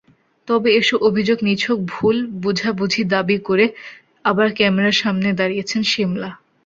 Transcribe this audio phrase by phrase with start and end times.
[0.47, 3.65] তবে এসব অভিযোগ নিছক ভুল–বোঝাবুঝি দাবি করে
[4.25, 6.29] আবার ক্যামেরার সামনে দাঁড়িয়েছেন সিমলা।